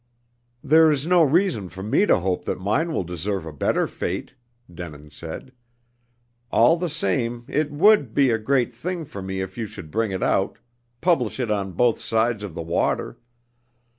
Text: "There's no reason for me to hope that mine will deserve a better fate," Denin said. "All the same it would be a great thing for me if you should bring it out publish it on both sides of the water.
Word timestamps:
"There's 0.63 1.05
no 1.05 1.21
reason 1.21 1.69
for 1.69 1.83
me 1.83 2.07
to 2.07 2.17
hope 2.17 2.45
that 2.45 2.59
mine 2.59 2.91
will 2.91 3.03
deserve 3.03 3.45
a 3.45 3.53
better 3.53 3.85
fate," 3.85 4.33
Denin 4.73 5.11
said. 5.11 5.51
"All 6.49 6.75
the 6.75 6.89
same 6.89 7.45
it 7.47 7.69
would 7.69 8.11
be 8.15 8.31
a 8.31 8.39
great 8.39 8.73
thing 8.73 9.05
for 9.05 9.21
me 9.21 9.41
if 9.41 9.59
you 9.59 9.67
should 9.67 9.91
bring 9.91 10.11
it 10.11 10.23
out 10.23 10.57
publish 11.01 11.39
it 11.39 11.51
on 11.51 11.73
both 11.73 11.99
sides 12.01 12.41
of 12.41 12.55
the 12.55 12.63
water. 12.63 13.19